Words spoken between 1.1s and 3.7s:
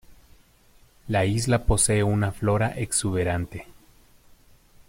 isla posee una flora exuberante.